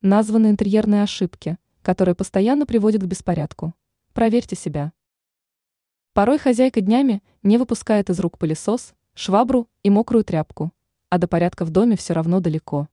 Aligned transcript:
названы 0.00 0.48
интерьерные 0.48 1.02
ошибки, 1.02 1.58
которые 1.82 2.14
постоянно 2.14 2.66
приводят 2.66 3.02
к 3.02 3.06
беспорядку. 3.06 3.74
Проверьте 4.12 4.54
себя. 4.54 4.92
Порой 6.12 6.38
хозяйка 6.38 6.80
днями 6.80 7.22
не 7.42 7.58
выпускает 7.58 8.10
из 8.10 8.20
рук 8.20 8.38
пылесос, 8.38 8.94
швабру 9.14 9.68
и 9.82 9.90
мокрую 9.90 10.24
тряпку, 10.24 10.72
а 11.10 11.18
до 11.18 11.26
порядка 11.26 11.64
в 11.64 11.70
доме 11.70 11.96
все 11.96 12.14
равно 12.14 12.40
далеко. 12.40 12.88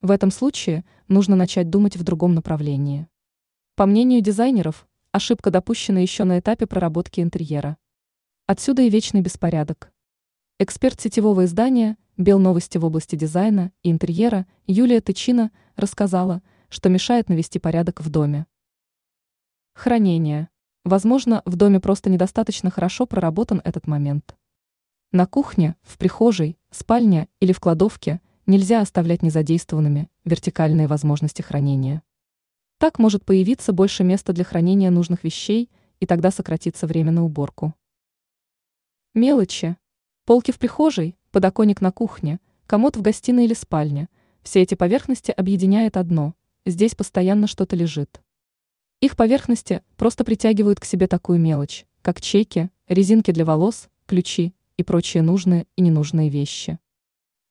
В 0.00 0.10
этом 0.10 0.30
случае 0.30 0.84
нужно 1.08 1.36
начать 1.36 1.68
думать 1.68 1.96
в 1.96 2.04
другом 2.04 2.34
направлении. 2.34 3.08
По 3.74 3.86
мнению 3.86 4.20
дизайнеров, 4.20 4.88
ошибка 5.12 5.50
допущена 5.50 6.00
еще 6.00 6.24
на 6.24 6.38
этапе 6.38 6.66
проработки 6.66 7.20
интерьера. 7.20 7.76
Отсюда 8.46 8.82
и 8.82 8.90
вечный 8.90 9.20
беспорядок. 9.20 9.92
Эксперт 10.58 11.00
сетевого 11.00 11.44
издания 11.44 11.96
Белновости 12.20 12.76
в 12.76 12.84
области 12.84 13.16
дизайна 13.16 13.72
и 13.82 13.90
интерьера 13.90 14.46
Юлия 14.66 15.00
Тычина 15.00 15.52
рассказала, 15.80 16.42
что 16.68 16.88
мешает 16.88 17.28
навести 17.28 17.58
порядок 17.58 18.00
в 18.00 18.08
доме. 18.10 18.46
Хранение. 19.74 20.48
Возможно, 20.84 21.42
в 21.44 21.56
доме 21.56 21.80
просто 21.80 22.08
недостаточно 22.10 22.70
хорошо 22.70 23.06
проработан 23.06 23.60
этот 23.64 23.86
момент. 23.86 24.36
На 25.12 25.26
кухне, 25.26 25.76
в 25.82 25.98
прихожей, 25.98 26.58
спальне 26.70 27.28
или 27.40 27.52
в 27.52 27.60
кладовке 27.60 28.20
нельзя 28.46 28.80
оставлять 28.80 29.22
незадействованными 29.22 30.08
вертикальные 30.24 30.86
возможности 30.86 31.42
хранения. 31.42 32.02
Так 32.78 32.98
может 32.98 33.24
появиться 33.24 33.72
больше 33.72 34.04
места 34.04 34.32
для 34.32 34.44
хранения 34.44 34.90
нужных 34.90 35.24
вещей, 35.24 35.70
и 35.98 36.06
тогда 36.06 36.30
сократится 36.30 36.86
время 36.86 37.10
на 37.10 37.24
уборку. 37.24 37.74
Мелочи. 39.14 39.76
Полки 40.24 40.52
в 40.52 40.58
прихожей, 40.58 41.16
подоконник 41.32 41.80
на 41.80 41.90
кухне, 41.90 42.38
комод 42.66 42.96
в 42.96 43.02
гостиной 43.02 43.46
или 43.46 43.54
спальне– 43.54 44.08
все 44.42 44.62
эти 44.62 44.74
поверхности 44.74 45.30
объединяет 45.30 45.96
одно– 45.96 46.34
здесь 46.66 46.94
постоянно 46.94 47.46
что-то 47.46 47.76
лежит. 47.76 48.20
Их 49.00 49.16
поверхности 49.16 49.82
просто 49.96 50.24
притягивают 50.24 50.80
к 50.80 50.84
себе 50.84 51.06
такую 51.06 51.38
мелочь, 51.38 51.86
как 52.02 52.20
чеки, 52.20 52.70
резинки 52.88 53.30
для 53.30 53.44
волос, 53.44 53.88
ключи 54.06 54.54
и 54.76 54.82
прочие 54.82 55.22
нужные 55.22 55.66
и 55.76 55.82
ненужные 55.82 56.28
вещи. 56.28 56.78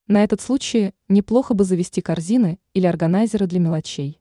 На 0.06 0.24
этот 0.24 0.40
случай 0.40 0.92
неплохо 1.08 1.54
бы 1.54 1.64
завести 1.64 2.00
корзины 2.00 2.58
или 2.74 2.86
органайзеры 2.86 3.46
для 3.46 3.60
мелочей. 3.60 4.20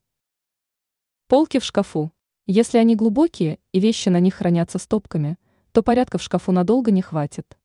Полки 1.28 1.60
в 1.60 1.64
шкафу. 1.64 2.12
Если 2.46 2.78
они 2.78 2.96
глубокие 2.96 3.60
и 3.72 3.80
вещи 3.80 4.10
на 4.10 4.20
них 4.20 4.36
хранятся 4.36 4.80
стопками, 4.80 5.38
то 5.72 5.84
порядка 5.84 6.18
в 6.18 6.24
шкафу 6.24 6.52
надолго 6.52 6.92
не 6.92 7.02
хватит. 7.02 7.58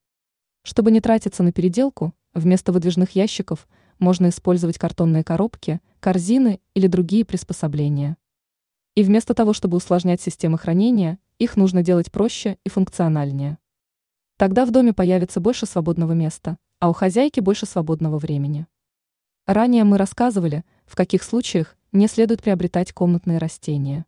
Чтобы 0.62 0.90
не 0.90 1.00
тратиться 1.00 1.42
на 1.42 1.52
переделку, 1.52 2.14
вместо 2.34 2.72
выдвижных 2.72 3.10
ящиков 3.10 3.66
можно 3.98 4.28
использовать 4.28 4.78
картонные 4.78 5.24
коробки, 5.24 5.80
корзины 6.00 6.60
или 6.74 6.86
другие 6.86 7.24
приспособления. 7.24 8.16
И 8.94 9.02
вместо 9.02 9.34
того, 9.34 9.52
чтобы 9.52 9.76
усложнять 9.76 10.20
системы 10.20 10.58
хранения, 10.58 11.18
их 11.38 11.56
нужно 11.56 11.82
делать 11.82 12.12
проще 12.12 12.58
и 12.64 12.68
функциональнее. 12.68 13.58
Тогда 14.36 14.66
в 14.66 14.70
доме 14.70 14.92
появится 14.92 15.40
больше 15.40 15.66
свободного 15.66 16.12
места, 16.12 16.58
а 16.80 16.90
у 16.90 16.92
хозяйки 16.92 17.40
больше 17.40 17.66
свободного 17.66 18.18
времени. 18.18 18.66
Ранее 19.46 19.84
мы 19.84 19.98
рассказывали, 19.98 20.64
в 20.86 20.96
каких 20.96 21.22
случаях 21.22 21.76
не 21.92 22.08
следует 22.08 22.42
приобретать 22.42 22.92
комнатные 22.92 23.38
растения. 23.38 24.06